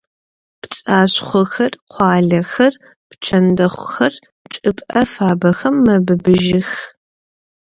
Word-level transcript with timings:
Пцӏашхъохэр, 0.61 1.73
къуалэхэр, 1.91 2.73
пчэндэхъухэр 3.09 4.13
чӏыпӏэ 4.53 5.01
фабэхэм 5.13 5.75
мэбыбыжьых. 5.85 6.71